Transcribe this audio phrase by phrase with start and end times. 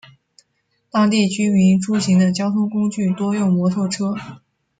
[0.89, 4.15] 当地居民出行的交通工具多用摩托车。